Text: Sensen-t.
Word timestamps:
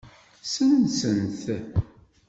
Sensen-t. 0.53 1.43